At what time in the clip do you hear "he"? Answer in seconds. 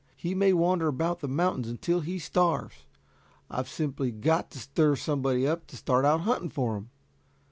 0.15-0.33, 1.99-2.17